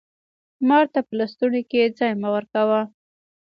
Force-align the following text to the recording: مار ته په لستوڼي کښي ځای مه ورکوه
مار 0.67 0.85
ته 0.93 0.99
په 1.07 1.13
لستوڼي 1.19 1.61
کښي 1.71 1.83
ځای 1.97 2.11
مه 2.21 2.29
ورکوه 2.35 2.81